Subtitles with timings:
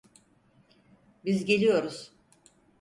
[1.25, 2.11] Biz geliyoruz.